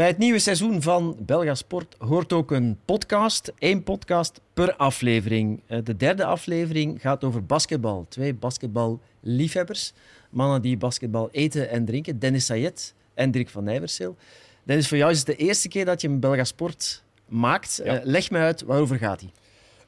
[0.00, 3.52] Bij het nieuwe seizoen van Belga Sport hoort ook een podcast.
[3.58, 5.62] Eén podcast per aflevering.
[5.66, 8.06] Eh, de derde aflevering gaat over basketbal.
[8.08, 9.92] Twee basketballiefhebbers.
[10.30, 12.18] Mannen die basketbal eten en drinken.
[12.18, 14.16] Dennis Sayed en Dirk van Nijverseel.
[14.62, 17.80] Dennis, voor jou is het de eerste keer dat je een Belga Sport maakt.
[17.84, 17.98] Ja.
[17.98, 19.30] Eh, leg me uit, waarover gaat hij?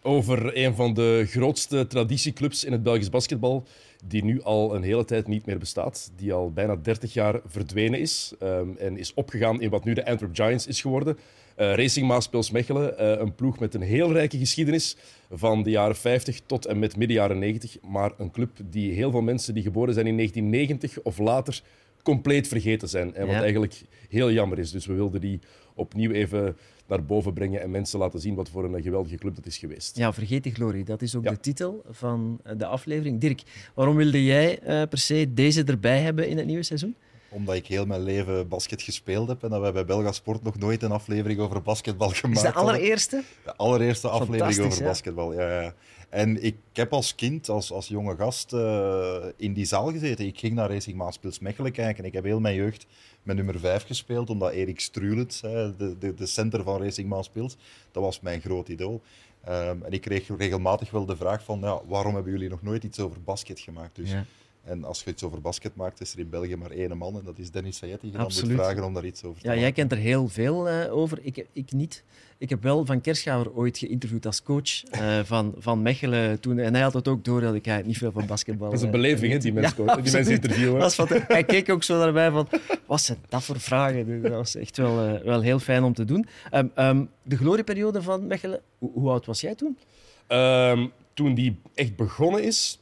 [0.04, 3.64] Over een van de grootste traditieclubs in het Belgisch basketbal,
[4.04, 6.12] die nu al een hele tijd niet meer bestaat.
[6.16, 10.06] Die al bijna 30 jaar verdwenen is ehm, en is opgegaan in wat nu de
[10.06, 11.18] Antwerp Giants is geworden.
[11.56, 14.96] Eh, Racing Maaspils Mechelen, eh, een ploeg met een heel rijke geschiedenis
[15.30, 17.76] van de jaren 50 tot en met midden jaren 90.
[17.82, 21.62] Maar een club die heel veel mensen die geboren zijn in 1990 of later
[22.02, 23.14] compleet vergeten zijn.
[23.14, 23.40] En wat Ja.
[23.42, 24.70] eigenlijk heel jammer is.
[24.70, 25.40] Dus we wilden die
[25.74, 26.56] opnieuw even
[26.86, 29.96] naar boven brengen en mensen laten zien wat voor een geweldige club dat is geweest.
[29.96, 30.84] Ja, Vergeet de Glorie.
[30.84, 31.30] Dat is ook Ja.
[31.30, 33.20] de titel van de aflevering.
[33.20, 33.42] Dirk,
[33.74, 36.94] waarom wilde jij eh, per se deze erbij hebben in het nieuwe seizoen?
[37.32, 40.58] Omdat ik heel mijn leven basket gespeeld heb en dat wij bij Belga Sport nog
[40.58, 42.62] nooit een aflevering over basketbal Is gemaakt de hadden.
[42.64, 43.22] allereerste?
[43.44, 44.84] De allereerste aflevering over ja.
[44.84, 45.32] basketbal.
[45.32, 45.74] Ja, ja.
[46.08, 50.26] En ik heb als kind, als, als jonge gast, eh, in die zaal gezeten.
[50.26, 52.04] Ik ging naar Racing Maaspils Mechelen kijken.
[52.04, 52.86] Ik heb heel mijn jeugd
[53.22, 57.56] met nummer 5 gespeeld, omdat Erik Strulens, hè, de, de, de center van Racing Maaspils,
[57.92, 59.02] dat was mijn groot idool.
[59.44, 62.84] Ehm, en ik kreeg regelmatig wel de vraag van, ja, waarom hebben jullie nog nooit
[62.84, 63.96] iets over basket gemaakt?
[63.96, 64.24] Dus, Ja.
[64.64, 67.24] En als je iets over basket maakt, is er in België maar één man, en
[67.24, 69.48] dat is Dennis Sayed, die je dan moet vragen om daar iets over te Ja,
[69.48, 69.62] maken.
[69.62, 71.18] jij kent er heel veel eh, over.
[71.22, 72.04] Ik, ik niet.
[72.38, 76.58] Ik heb wel Van Kerschaver ooit geïnterviewd als coach eh, van, van Mechelen toen.
[76.58, 78.80] En hij had het ook door dat ik eigenlijk niet veel van basketbal Dat is
[78.80, 80.80] een eh, beleving, hè, die mensen, Ja, die mensen interviewen.
[80.80, 82.48] Dat was wat- hij keek ook zo daarbij van,
[82.86, 84.22] wat zijn dat voor vragen?
[84.22, 86.26] Dat was echt wel, eh, wel heel fijn om te doen.
[86.50, 89.78] Ehm, ehm, de glorieperiode van Mechelen, hoe, hoe oud was jij toen?
[90.26, 92.78] Ehm, toen die echt begonnen is,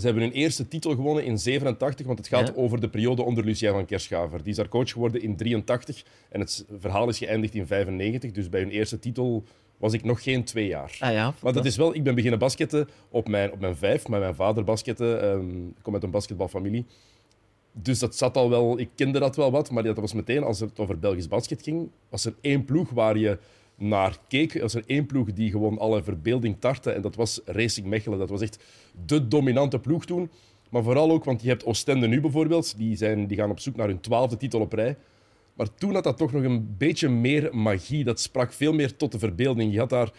[0.00, 2.52] ze hebben hun eerste titel gewonnen in 87, want het gaat Ja.
[2.56, 4.38] over de periode onder Lucien van Kerschaver.
[4.42, 8.30] Die is daar coach geworden in 83 en het verhaal is geëindigd in 95.
[8.32, 9.44] Dus bij hun eerste titel
[9.76, 10.96] was ik nog geen twee jaar.
[11.00, 14.08] Ah ja, Maar dat is wel, ik ben beginnen basketten op mijn, op mijn vijf,
[14.08, 15.22] met mijn vader basketten.
[15.22, 16.84] Ehm, ik kom uit een basketbalfamilie.
[17.72, 20.60] Dus dat zat al wel, ik kende dat wel wat, maar dat was meteen, als
[20.60, 23.38] het over Belgisch basket ging, was er één ploeg waar je
[23.78, 24.60] naar keek.
[24.60, 28.18] Was er één ploeg die gewoon alle verbeelding tartte en dat was Racing Mechelen.
[28.18, 28.64] Dat was echt
[29.06, 30.30] de dominante ploeg toen.
[30.70, 33.76] Maar vooral ook, want je hebt Oostende nu bijvoorbeeld, die, zijn, die gaan op zoek
[33.76, 34.96] naar hun twaalfde titel op rij.
[35.54, 38.04] Maar toen had dat toch nog een beetje meer magie.
[38.04, 39.72] Dat sprak veel meer tot de verbeelding.
[39.72, 40.12] Je had daar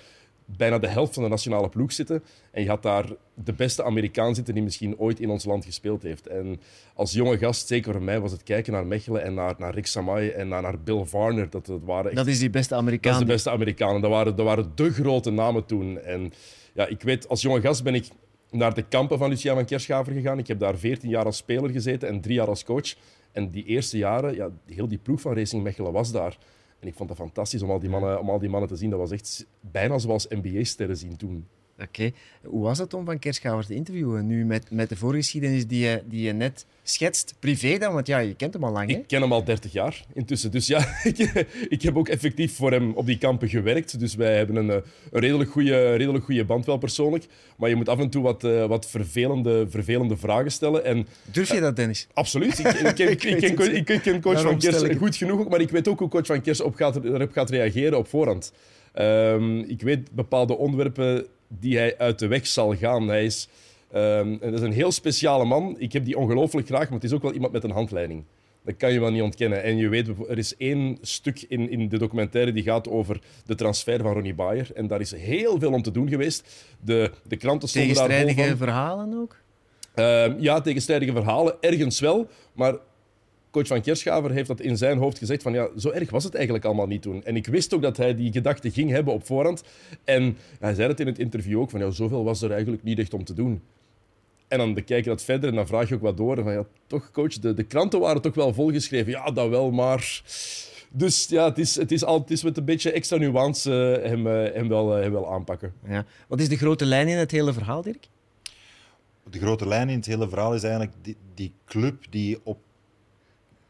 [0.58, 2.24] bijna de helft van de nationale ploeg zitten.
[2.52, 6.04] En je had daar de beste Amerikaan zitten die misschien ooit in ons land gespeeld
[6.04, 6.28] heeft.
[6.28, 6.62] En
[6.94, 9.86] als jonge gast, zeker voor mij, was het kijken naar Mechelen en naar, naar Rick
[9.86, 11.50] Samay en naar, naar Bill Varner.
[11.50, 13.14] Dat, dat waren echt Dat is die beste dat Amerikaan.
[13.14, 14.02] is de beste Amerikanen.
[14.02, 16.00] Dat waren, dat waren de grote namen toen.
[16.00, 16.34] En
[16.74, 18.08] ja, ik weet, als jonge gast ben ik
[18.52, 20.38] naar de kampen van Lucia van Kerschaver gegaan.
[20.38, 22.96] Ik heb daar 14 jaar als speler gezeten en drie jaar als coach.
[23.32, 26.38] En die eerste jaren, ja, heel die ploeg van Racing Mechelen was daar.
[26.80, 28.90] En ik vond dat fantastisch om al die mannen, om al die mannen te zien.
[28.90, 31.48] Dat was echt bijna zoals NBA-sterren zien toen.
[31.82, 32.12] Oké.
[32.44, 34.28] Hoe was het om Van Kerschaver te interviewen?
[34.28, 37.36] Nu met, met de voorgeschiedenis die je, die je net schetst.
[37.40, 38.90] Privé dan, want ja, je kent hem al lang.
[38.92, 38.98] Hè?
[38.98, 40.52] Ik ken hem al 30 jaar intussen.
[40.52, 41.18] Dus ja, ik,
[41.70, 44.00] ik heb ook effectief voor hem op die kampen gewerkt.
[44.00, 44.76] Dus wij hebben een, eh,
[45.12, 47.26] een redelijk goede redelijk goede band wel persoonlijk.
[47.58, 50.84] Maar je moet af en toe wat, eh, wat vervelende, vervelende vragen stellen.
[50.86, 52.08] En Durf je dat, Dennis?
[52.14, 55.40] absoluut, ik, ik, ken- ik, ken, ik, ken coach Daarom van Kers goed genoeg.
[55.40, 58.08] ook, Maar ik weet ook hoe coach van Kers op gaat, erop gaat reageren op
[58.08, 58.54] voorhand.
[58.94, 63.08] Ehm, ik weet bepaalde onderwerpen die hij uit de weg zal gaan.
[63.08, 63.48] Hij is,
[63.92, 65.76] ehm, dat is een heel speciale man.
[65.78, 68.24] Ik heb die ongelooflijk graag, maar het is ook wel iemand met een handleiding.
[68.64, 69.64] Dat kan je wel niet ontkennen.
[69.64, 73.56] En je weet, er is één stuk in, in de documentaire die gaat over de
[73.56, 74.68] transfer van Ronnie Bayer.
[74.76, 76.66] En daar is heel veel om te doen geweest.
[76.82, 78.68] De, de kranten stonden daar vol Tegenstrijdige van.
[78.68, 79.36] verhalen ook?
[79.96, 82.28] Ehm, ja, tegenstrijdige verhalen, ergens wel.
[82.54, 82.76] Maar
[83.52, 86.36] coach van Kerschaver heeft dat in zijn hoofd gezegd van ja, zo erg was het
[86.36, 87.24] eigenlijk allemaal niet toen.
[87.24, 89.64] En ik wist ook dat hij die gedachte ging hebben op voorhand.
[90.04, 93.00] En hij zei het in het interview ook van ja, zoveel was er eigenlijk niet
[93.00, 93.62] echt om te doen.
[94.48, 96.38] En dan bekijk je dat verder en dan vraag je ook wat door.
[96.38, 99.12] En van ja, toch coach, de, de kranten waren toch wel volgeschreven.
[99.12, 100.22] Ja, dat wel, maar...
[100.92, 104.10] Dus ja, het is, het is, al, het is met een beetje extra nuance eh,
[104.10, 105.74] hem, eh, hem, wel, eh, hem wel aanpakken.
[105.88, 106.06] Ja.
[106.28, 108.08] Wat is de grote lijn in het hele verhaal, Dirk?
[109.30, 112.58] De grote lijn in het hele verhaal is eigenlijk die, die club die op,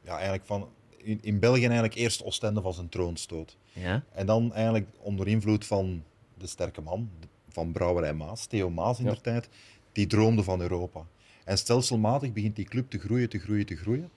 [0.10, 3.58] ja, eigenlijk van, in, in België eigenlijk eerst Oostende van zijn troon stoot.
[3.74, 4.04] Ja.
[4.12, 6.04] En dan eigenlijk onder invloed van
[6.38, 7.10] de sterke man,
[7.50, 9.12] van Brouwerij Maas, Theo Maas in Ja.
[9.12, 9.50] der tijd,
[9.92, 11.06] die droomde van Europa.
[11.46, 14.10] En stelselmatig begint die club te groeien, te groeien, te groeien.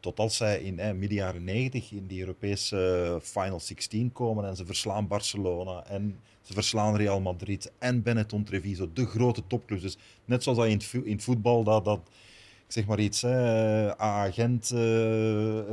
[0.00, 2.76] Tot als zij in eh, midden jaren 90 in die Europese
[3.22, 8.44] eh, Final 16 komen en ze verslaan Barcelona en ze verslaan Real Madrid en Benetton
[8.44, 9.82] Treviso, de grote topclubs.
[9.82, 12.00] Dus net zoals dat in het, in het voetbal dat, dat
[12.68, 14.68] zeg maar iets, hè, agent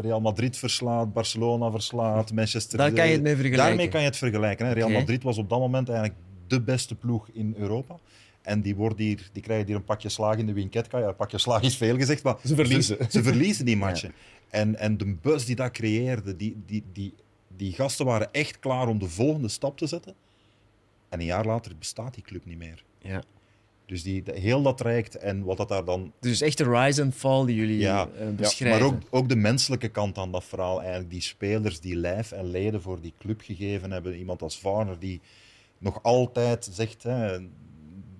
[0.01, 2.77] Real Madrid verslaat, Barcelona verslaat, Manchester...
[2.77, 3.67] Daar kan je het mee vergelijken.
[3.67, 4.65] Daarmee kan je het vergelijken.
[4.65, 4.73] Hè.
[4.73, 4.89] Real.
[4.89, 7.97] Madrid was op dat moment eigenlijk de beste ploeg in Europa.
[8.41, 10.97] En die, wordt hier, die krijgen hier een pakje slaag in de Winketka.
[10.97, 12.97] Ja, een pakje slaag is veel gezegd, maar Ze verliezen.
[12.97, 14.13] Ze, ze verliezen die matchen.
[14.49, 17.13] En, en de bus die dat creëerde, die, die, die,
[17.55, 20.13] die gasten waren echt klaar om de volgende stap te zetten.
[21.09, 22.83] En een jaar later bestaat die club niet meer.
[22.99, 23.23] Ja.
[23.85, 27.01] Dus die, de- heel dat traject en wat dat daar dan Dus echt de rise
[27.01, 28.79] and fall die jullie Ja, eh, Ja, beschrijven.
[28.79, 30.79] maar ook, ook de menselijke kant aan dat verhaal.
[30.79, 34.17] Eigenlijk die spelers die lijf en leden voor die club gegeven hebben.
[34.17, 35.21] Iemand als Varner die
[35.77, 37.03] nog altijd zegt...
[37.03, 37.37] Hè,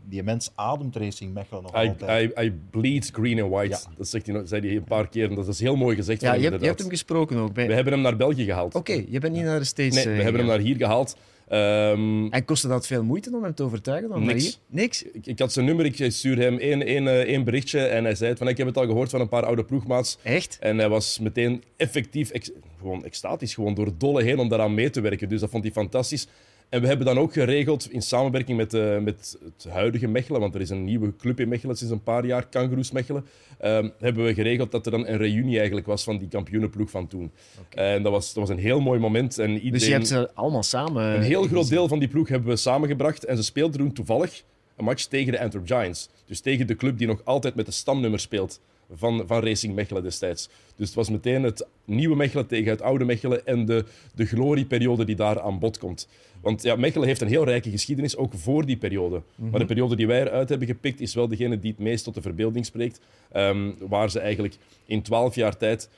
[0.07, 2.31] die mens ademt Racing Mechelen nog I, altijd.
[2.39, 3.69] I, I bleed green and white.
[3.69, 3.79] Ja.
[3.97, 5.29] Dat zegt hij, zei hij een paar keer.
[5.29, 7.37] En dat is heel mooi gezegd ja, van je hem, hebt, je hebt hem gesproken
[7.37, 7.53] ook.
[7.53, 7.67] Bij...
[7.67, 8.75] We hebben hem naar België gehaald.
[8.75, 11.17] Oké, je bent niet naar de States Nee, eh, we hebben hem naar hier gehaald.
[11.47, 14.09] Ehm, En kostte dat veel moeite om hem te overtuigen?
[14.09, 14.43] Dan Niks.
[14.43, 14.53] hier?
[14.67, 15.03] Niks?
[15.03, 18.15] ik, ik had zijn nummer, ik stuurde hem één, één, eh, één berichtje en hij
[18.15, 20.17] zei van ik heb het al gehoord van een paar oude ploegmaats.
[20.23, 20.57] Echt?
[20.59, 24.89] En hij was meteen effectief, ex- gewoon extatisch, gewoon door dolle heen om daaraan mee
[24.89, 25.29] te werken.
[25.29, 26.27] Dus dat vond hij fantastisch.
[26.69, 30.55] En we hebben dan ook geregeld, in samenwerking met, eh, met het huidige Mechelen, want
[30.55, 33.25] er is een nieuwe club in Mechelen sinds een paar jaar, Kangaroos Mechelen,
[33.57, 37.07] ehm, hebben we geregeld dat er dan een reunie eigenlijk was van die kampioenenploeg van
[37.07, 37.31] toen.
[37.69, 39.39] En dat was, dat was een heel mooi moment.
[39.39, 41.15] En iedereen, Dus je hebt ze allemaal samen...
[41.15, 43.25] een heel groot deel van die ploeg hebben we samengebracht.
[43.25, 44.43] En ze speelden toen toevallig
[44.75, 46.09] een match tegen de Antwerp Giants.
[46.25, 48.59] Dus tegen de club die nog altijd met de stamnummer speelt
[48.93, 50.49] van, van Racing Mechelen destijds.
[50.75, 53.85] Dus het was meteen het nieuwe Mechelen tegen het oude Mechelen en de,
[54.15, 56.07] de glorieperiode die daar aan bod komt.
[56.41, 59.21] Want ja, Mechelen heeft een heel rijke geschiedenis, ook voor die periode.
[59.35, 62.13] Maar de periode die wij eruit hebben gepikt, is wel degene die het meest tot
[62.13, 62.99] de verbeelding spreekt.
[63.31, 65.89] Ehm, waar ze eigenlijk in twaalf jaar tijd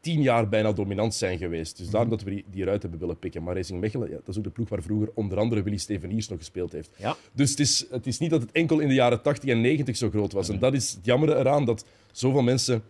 [0.00, 1.76] tien jaar bijna dominant zijn geweest.
[1.76, 3.42] Dus daarom dat we die, die eruit hebben willen pikken.
[3.42, 6.28] Maar Racing Mechelen, ja, dat is ook de ploeg waar vroeger onder andere Willy Steveniers
[6.28, 6.90] nog gespeeld heeft.
[6.96, 7.16] Ja.
[7.32, 9.96] Dus het is, het is niet dat het enkel in de jaren 80 en 90
[9.96, 10.48] zo groot was.
[10.48, 12.82] En dat is het jammer eraan, dat zoveel mensen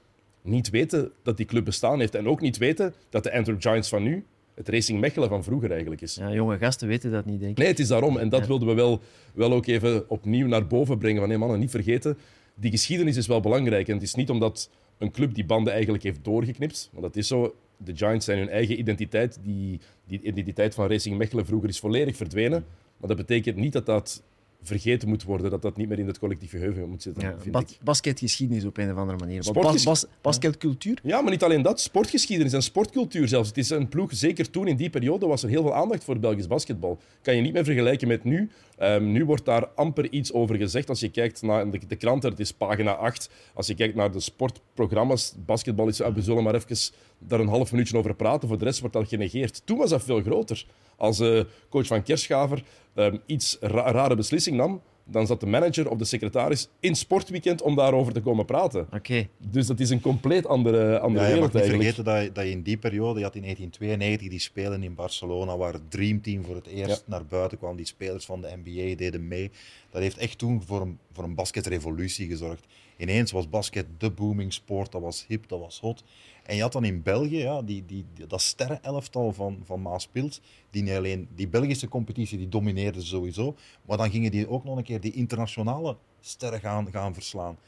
[0.42, 2.14] niet weten dat die club bestaan heeft.
[2.14, 4.24] En ook niet weten dat de Antwerp Giants van nu
[4.54, 6.14] het Racing Mechelen van vroeger eigenlijk is.
[6.14, 7.58] Ja, jonge gasten weten dat niet, denk ik.
[7.58, 8.16] Nee, het is daarom.
[8.18, 8.46] En dat Ja.
[8.46, 9.00] wilden we wel,
[9.34, 11.18] wel ook even opnieuw naar boven brengen.
[11.20, 12.18] Van nee, mannen, niet vergeten.
[12.54, 13.88] Die geschiedenis is wel belangrijk.
[13.88, 16.88] En het is niet omdat een club die banden eigenlijk heeft doorgeknipt.
[16.92, 17.54] Want dat is zo.
[17.76, 19.38] De Giants zijn hun eigen identiteit.
[19.42, 22.64] Die, die identiteit van Racing Mechelen vroeger is volledig verdwenen.
[22.96, 24.22] Maar dat betekent niet dat dat
[24.62, 25.50] vergeten moet worden.
[25.50, 27.22] Dat dat niet meer in het collectief geheugen moet zitten.
[27.22, 27.78] Ja, vind bas- ik.
[27.84, 29.44] basketgeschiedenis op een of andere manier.
[29.52, 30.98] Bas, bas- basketcultuur?
[31.02, 31.80] Ja, maar niet alleen dat.
[31.80, 33.48] Sportgeschiedenis en sportcultuur zelfs.
[33.48, 36.18] Het is een ploeg, zeker toen in die periode was er heel veel aandacht voor
[36.18, 36.98] Belgisch basketbal.
[37.22, 38.50] Kan je niet meer vergelijken met nu.
[38.76, 40.88] Ehm, nu wordt daar amper iets over gezegd.
[40.88, 43.30] Als je kijkt naar de, de kranten, het is pagina 8.
[43.54, 46.76] Als je kijkt naar de sportprogramma's, basketbal is, ah, we zullen maar even
[47.18, 48.48] daar een half minuutje over praten.
[48.48, 49.62] Voor de rest wordt dat genegeerd.
[49.64, 50.66] Toen was dat veel groter.
[50.96, 52.62] Als eh, coach van Kerschaver
[52.98, 57.62] ehm, iets ra- rare beslissing nam, dan zat de manager of de secretaris in sportweekend
[57.62, 58.86] om daarover te komen praten.
[58.94, 59.28] Oké.
[59.38, 61.82] Dus dat is een compleet andere, andere Ja, je wereld mag niet eigenlijk.
[61.96, 64.94] vergeten dat je, dat je in die periode, je had in 1992 die spelen in
[64.94, 67.76] Barcelona, waar het Dream Team voor het eerst naar buiten kwam.
[67.76, 69.50] Die spelers van de NBA deden mee.
[69.90, 72.64] Dat heeft echt toen voor een, voor een basketrevolutie gezorgd.
[72.98, 76.04] Ineens was basket de booming sport, dat was hip, dat was hot.
[76.42, 80.40] En je had dan in België ja, die, die, dat sterrenelftal van, van Maaspils,
[80.70, 83.56] die niet alleen die Belgische competitie, die domineerde sowieso,
[83.86, 87.58] maar dan gingen die ook nog een keer die internationale sterren gaan, gaan verslaan.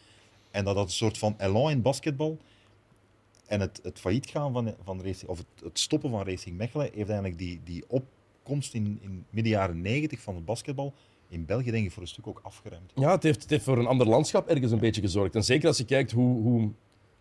[0.51, 2.39] En dat had een soort van elan in basketbal.
[3.47, 6.91] En het, het failliet gaan van, van Racing, of het, het stoppen van Racing Mechelen
[6.95, 10.95] heeft eigenlijk die, die opkomst in, in midden jaren 90 van het basketbal
[11.31, 12.93] in België denk ik voor een stuk ook afgeremd.
[12.95, 15.35] Ja, het heeft, het voor een ander landschap ergens een beetje gezorgd.
[15.35, 16.71] En zeker als je kijkt hoe, hoe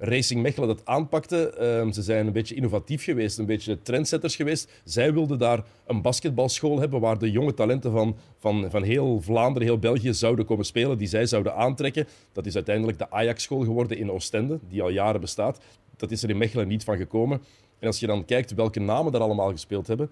[0.01, 1.49] Racing Mechelen dat aanpakte.
[1.49, 4.81] ehm, ze zijn een beetje innovatief geweest, een beetje trendsetters geweest.
[4.83, 9.67] Zij wilden daar een basketbalschool hebben waar de jonge talenten van, van, van heel Vlaanderen,
[9.67, 12.07] heel België zouden komen spelen, die zij zouden aantrekken.
[12.31, 15.59] Dat is uiteindelijk de Ajax-school geworden in Oostende, die al jaren bestaat.
[15.95, 17.41] Dat is er in Mechelen niet van gekomen.
[17.79, 20.09] En als je dan kijkt welke namen daar allemaal gespeeld hebben,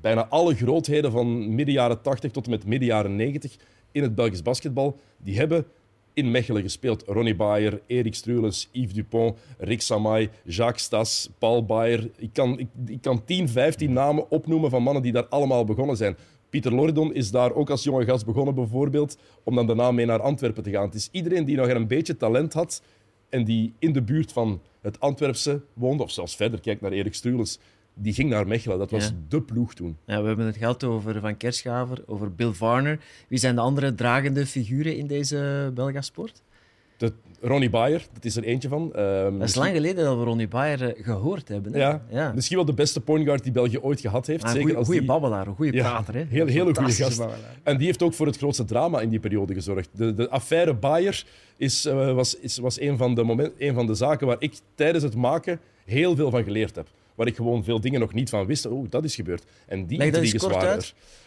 [0.00, 3.56] bijna alle grootheden van midden jaren 80 tot en met midden jaren 90
[3.92, 5.66] in het Belgisch basketbal, die hebben
[6.12, 7.02] in Mechelen gespeeld.
[7.06, 12.10] Ronnie Bayer, Erik Struelens, Yves Dupont, Rick Samay, Jacques Stas, Paul Bayer.
[12.16, 15.96] Ik kan, ik, ik kan 10, 15 namen opnoemen van mannen die daar allemaal begonnen
[15.96, 16.16] zijn.
[16.50, 20.20] Pieter Loridon is daar ook als jonge gast begonnen, bijvoorbeeld, om dan daarna mee naar
[20.20, 20.84] Antwerpen te gaan.
[20.84, 22.82] Het is iedereen die nog een beetje talent had
[23.28, 27.14] en die in de buurt van het Antwerpse woonde, of zelfs verder, kijk naar Erik
[27.14, 27.58] Struelens,
[27.94, 28.78] die ging naar Mechelen.
[28.78, 29.10] Dat was Ja.
[29.28, 29.96] de ploeg toen.
[30.06, 32.98] Ja, we hebben het gehad over Van Kerschaver, over Bill Varner.
[33.28, 36.42] Wie zijn de andere dragende figuren in deze Belgasport?
[36.96, 38.94] De, Ronnie Bayer, dat is er eentje van.
[38.94, 41.72] Ehm, Dat is lang geleden dat we Ronnie Bayer eh, gehoord hebben.
[41.72, 41.78] Hè?
[41.78, 42.32] Ja, ja.
[42.34, 44.42] misschien wel de beste point guard die België ooit gehad heeft.
[44.42, 46.14] Maar een die- babbelaar, een goede Ja, prater.
[46.14, 46.24] Hè?
[46.28, 47.18] heel- heel goede gast.
[47.18, 47.56] babbelaar.
[47.62, 49.88] En die heeft ook voor het grootste drama in die periode gezorgd.
[49.92, 51.24] De, de affaire Bayer
[51.56, 54.54] is, eh, was, is, was een, van de moment, een van de zaken waar ik
[54.74, 56.88] tijdens het maken heel veel van geleerd heb.
[57.14, 58.66] Waar ik gewoon veel dingen nog niet van wist.
[58.66, 59.44] Oh, dat is gebeurd.
[59.66, 60.82] En die eens intriges waren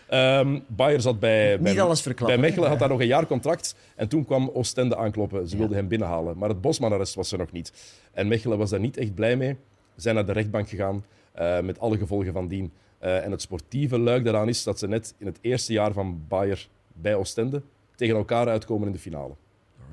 [0.08, 0.62] er.
[0.68, 1.76] Bayer zat bij, bij,
[2.16, 2.70] bij Mechelen, hè?
[2.70, 3.76] had daar nog een jaar contract.
[3.96, 5.50] En toen kwam Oostende aankloppen.
[5.50, 6.38] Ze wilden hem binnenhalen.
[6.38, 7.72] Maar het Bosman-arrest was er nog niet.
[8.12, 9.56] En Mechelen was daar niet echt blij mee.
[9.96, 12.72] Ze zijn naar de rechtbank gegaan, eh, met alle gevolgen van dien.
[12.98, 16.22] Eh, en het sportieve luik daaraan is dat ze net in het eerste jaar van
[16.28, 17.62] Bayer bij Oostende
[17.96, 19.34] tegen elkaar uitkomen in de finale.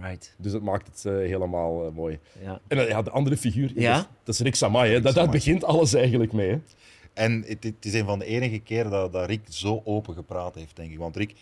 [0.02, 0.34] Right.
[0.38, 2.18] Dus dat maakt het eh, helemaal eh, mooi.
[2.42, 2.60] Ja.
[2.68, 3.94] En eh, ja, de andere figuur, Ja?
[3.94, 4.90] dat, is- dat is Rick Samay.
[4.90, 5.00] Hè.
[5.00, 6.50] Dat, daar begint alles eigenlijk mee.
[6.50, 6.58] Hè.
[7.12, 10.54] En het, het is een van de enige keren dat, dat Rick zo open gepraat
[10.54, 10.98] heeft, denk ik.
[10.98, 11.34] Want Rick,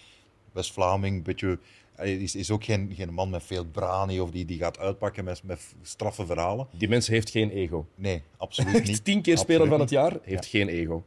[0.53, 1.59] West-Vlaming, beetje,
[2.03, 5.43] is, is ook geen, geen man met veel brani of die, die gaat uitpakken met,
[5.45, 6.67] met straffe verhalen.
[6.79, 7.87] Die mens heeft geen ego.
[7.95, 9.05] Nee, absoluut niet.
[9.05, 11.05] tien keer speler van het jaar, heeft geen ego.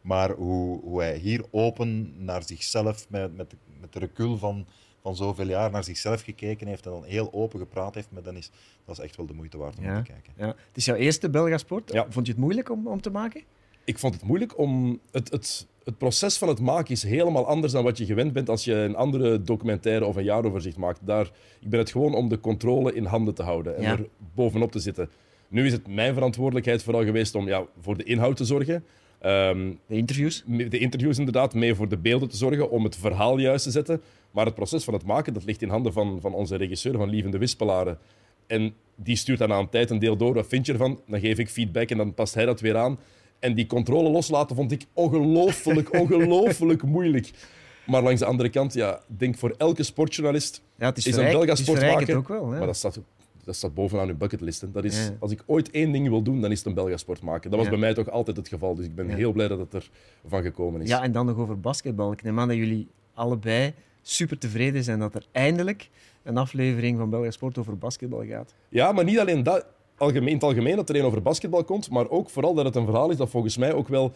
[0.00, 4.66] Maar hoe, hoe hij hier open naar zichzelf, met, met, met de recul van,
[5.04, 8.36] van zoveel jaar, naar zichzelf gekeken heeft en dan heel open gepraat heeft, met dan
[8.36, 8.50] is,
[8.84, 9.96] dat is echt wel de moeite waard om Ja.
[10.02, 10.32] te kijken.
[10.36, 10.46] Ja.
[10.46, 11.92] Het is jouw eerste Belgasport.
[11.92, 12.06] Ja.
[12.08, 13.42] Vond je het moeilijk om, om te maken?
[13.84, 15.00] Ik vond het moeilijk om...
[15.10, 18.48] Het, het, het proces van het maken is helemaal anders dan wat je gewend bent
[18.48, 21.00] als je een andere documentaire of een jaaroverzicht maakt.
[21.02, 21.30] Daar,
[21.60, 23.90] ik ben het gewoon om de controle in handen te houden en Ja.
[23.90, 25.10] er bovenop te zitten.
[25.48, 28.84] Nu is het mijn verantwoordelijkheid vooral geweest om ja, voor de inhoud te zorgen.
[29.24, 30.42] Ehm, De interviews?
[30.46, 34.00] de interviews inderdaad, mee voor de beelden te zorgen, om het verhaal juist te zetten.
[34.30, 37.08] Maar het proces van het maken, dat ligt in handen van, van onze regisseur, van
[37.08, 37.98] Lievende Wispelaren.
[38.46, 40.34] En die stuurt dan aan tijd een deel door.
[40.34, 41.00] Wat vind je ervan?
[41.06, 42.98] Dan geef ik feedback en dan past hij dat weer aan.
[43.38, 47.30] En die controle loslaten vond ik ongelooflijk, ongelooflijk moeilijk.
[47.86, 51.24] Maar langs de andere kant, ja, denk voor elke sportjournalist Ja, het is, is een
[51.24, 52.22] Belga het is sport verrijkend maken.
[52.22, 52.50] ook wel.
[52.50, 52.58] Hè?
[52.58, 53.00] Maar dat staat,
[53.44, 54.60] dat staat bovenaan uw bucketlist.
[54.60, 54.70] hè.
[54.70, 55.16] Dat is, Ja.
[55.18, 57.50] Als ik ooit één ding wil doen, dan is het een Belga sport maken.
[57.50, 58.74] Dat was bij mij toch altijd het geval.
[58.74, 59.90] Dus ik ben heel blij dat het er
[60.26, 60.88] van gekomen is.
[60.88, 62.12] Ja, en dan nog over basketbal.
[62.12, 63.72] Ik neem aan dat jullie allebei
[64.02, 65.90] super tevreden zijn dat er eindelijk
[66.22, 68.54] een aflevering van Belga Sport over basketbal gaat.
[68.68, 69.66] Ja, maar niet alleen dat.
[69.96, 72.76] Algemeen, in het algemeen dat er een over basketbal komt, maar ook vooral dat het
[72.76, 74.12] een verhaal is dat volgens mij ook wel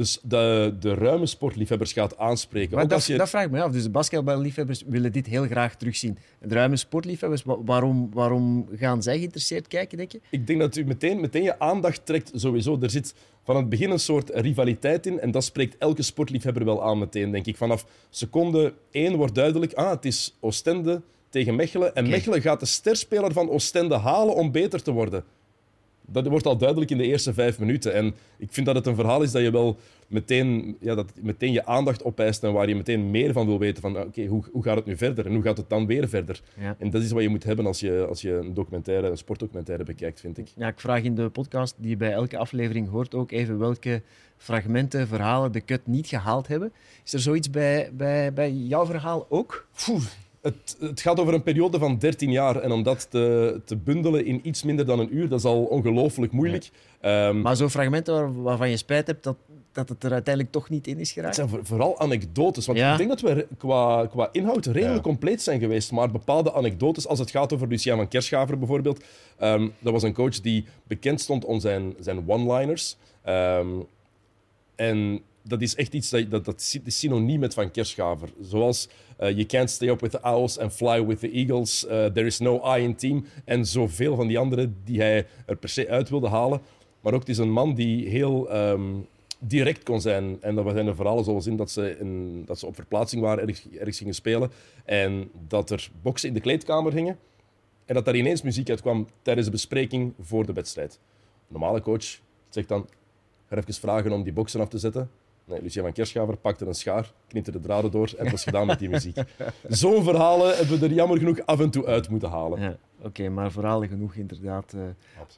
[0.00, 2.74] dus de, de ruime sportliefhebbers gaat aanspreken.
[2.74, 3.72] Maar dat, als je, dat vraag ik me af.
[3.72, 6.18] Dus de basketballiefhebbers willen dit heel graag terugzien.
[6.40, 10.20] De ruime sportliefhebbers, wa- waarom, waarom gaan zij geïnteresseerd kijken, denk je?
[10.30, 12.78] Ik denk dat u meteen, meteen je aandacht trekt sowieso.
[12.80, 13.14] Er zit
[13.44, 17.30] van het begin een soort rivaliteit in en dat spreekt elke sportliefhebber wel aan meteen,
[17.30, 17.56] denk ik.
[17.56, 22.08] Vanaf seconde één wordt duidelijk, ah, het is Oostende tegen Mechelen en.
[22.08, 25.24] Mechelen gaat de sterspeler van Oostende halen om beter te worden.
[26.12, 27.94] Dat wordt al duidelijk in de eerste vijf minuten.
[27.94, 29.76] En ik vind dat het een verhaal is dat je wel
[30.08, 33.82] meteen, ja, dat meteen je aandacht opeist en waar je meteen meer van wil weten.
[33.82, 36.42] Van oké, hoe, hoe gaat het nu verder en hoe gaat het dan weer verder?
[36.60, 36.76] Ja.
[36.78, 39.84] En dat is wat je moet hebben als je, als je een documentaire, een sportdocumentaire
[39.84, 40.48] bekijkt, vind ik.
[40.56, 44.02] Ja, ik vraag in de podcast die je bij elke aflevering hoort ook even welke
[44.36, 46.72] fragmenten, verhalen de cut niet gehaald hebben.
[47.04, 49.66] Is er zoiets bij, bij, bij jouw verhaal ook?
[50.42, 52.56] Het, het gaat over een periode van 13 jaar.
[52.56, 55.62] En om dat te, te bundelen in iets minder dan een uur, dat is al
[55.64, 56.70] ongelooflijk moeilijk.
[57.00, 59.36] Ehm, Maar zo'n fragmenten waar- waarvan je spijt hebt dat,
[59.72, 61.34] dat het er uiteindelijk toch niet in is het geraakt?
[61.34, 62.66] zijn voor- vooral anekdotes.
[62.66, 62.92] Want Ja.
[62.92, 65.00] ik denk dat we qua, qua inhoud redelijk Ja.
[65.00, 65.92] compleet zijn geweest.
[65.92, 69.04] Maar bepaalde anekdotes, als het gaat over Lucian van Kerschaver bijvoorbeeld.
[69.38, 72.96] ehm, dat was een coach die bekend stond om zijn, zijn one-liners.
[73.22, 73.66] Ehm,
[74.76, 78.28] en dat is echt iets dat, dat, dat is synoniem met Van Kerschaver.
[78.40, 81.86] Zoals eh, You can't stay up with the owls and fly with the eagles.
[81.86, 83.24] eh, there is no I in team.
[83.44, 86.60] En zoveel van die andere die hij er per se uit wilde halen.
[87.00, 88.94] Maar ook, het is een man die heel ehm,
[89.38, 90.42] direct kon zijn.
[90.42, 93.48] En dat zijn er verhalen zoals in dat ze, in, dat ze op verplaatsing waren,
[93.48, 94.50] ergens, ergens gingen spelen.
[94.84, 97.18] En dat er boksen in de kleedkamer gingen.
[97.84, 101.00] En dat daar ineens muziek uitkwam tijdens de bespreking voor de wedstrijd.
[101.02, 102.88] Een normale coach zegt dan,
[103.48, 105.10] ga even vragen om die boksen af te zetten.
[105.50, 108.66] Nee, Lucien van Kerschaver pakte een schaar, knipte de draden door en het was gedaan
[108.66, 109.16] met die muziek.
[109.68, 112.60] Zo'n verhalen hebben we er jammer genoeg af en toe uit moeten halen.
[112.60, 114.80] Ja, Oké, maar verhalen genoeg inderdaad eh,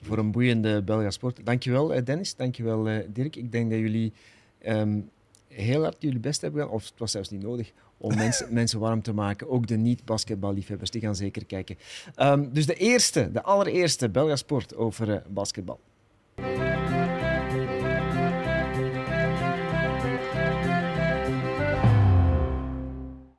[0.02, 1.40] voor een boeiende Belga sport.
[1.44, 3.36] Dankjewel eh, Dennis, dankjewel eh Dirk.
[3.36, 4.12] Ik denk dat jullie
[4.58, 5.00] ehm,
[5.48, 8.80] heel hard jullie best hebben gedaan, of het was zelfs niet nodig, om mensen, mensen
[8.80, 9.50] warm te maken.
[9.50, 11.76] Ook de niet-basketballiefhebbers, die gaan zeker kijken.
[12.14, 15.80] Ehm, dus de eerste, de allereerste Belga sport over basketbal.